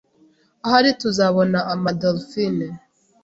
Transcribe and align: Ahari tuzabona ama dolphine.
Ahari 0.65 0.89
tuzabona 1.01 1.59
ama 1.73 1.89
dolphine. 2.01 2.67